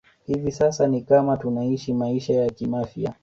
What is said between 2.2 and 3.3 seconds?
ya kimafia